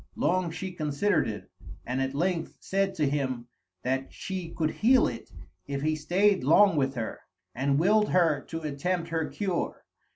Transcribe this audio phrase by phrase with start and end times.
[0.15, 1.47] Long she considered it,
[1.85, 3.45] and at length said to him
[3.83, 5.29] that she could heal it
[5.67, 7.19] if he stayed long with her,
[7.53, 9.83] and willed her to attempt her cure.